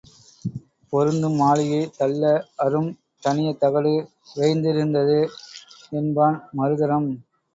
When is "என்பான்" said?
5.91-6.39